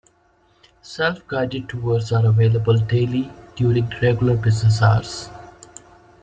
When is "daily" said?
2.75-3.31